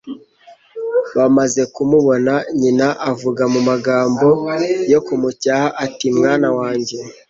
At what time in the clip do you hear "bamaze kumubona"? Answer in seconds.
1.17-2.33